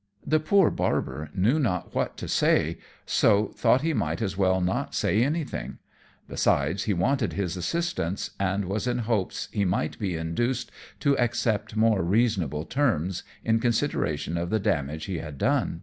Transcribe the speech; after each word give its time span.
_]The 0.30 0.40
poor 0.40 0.70
Barber 0.70 1.28
knew 1.34 1.58
not 1.58 1.94
what 1.94 2.16
to 2.16 2.26
say, 2.26 2.78
so 3.04 3.48
thought 3.48 3.82
he 3.82 3.92
might 3.92 4.22
as 4.22 4.34
well 4.34 4.62
not 4.62 4.94
say 4.94 5.22
anything; 5.22 5.76
besides, 6.26 6.84
he 6.84 6.94
wanted 6.94 7.34
his 7.34 7.54
assistance, 7.54 8.30
and 8.40 8.64
was 8.64 8.86
in 8.86 9.00
hopes 9.00 9.50
he 9.52 9.66
might 9.66 9.98
be 9.98 10.16
induced 10.16 10.72
to 11.00 11.18
accept 11.18 11.76
more 11.76 12.02
reasonable 12.02 12.64
terms 12.64 13.24
in 13.44 13.60
consideration 13.60 14.38
of 14.38 14.48
the 14.48 14.58
damage 14.58 15.04
he 15.04 15.18
had 15.18 15.36
done. 15.36 15.82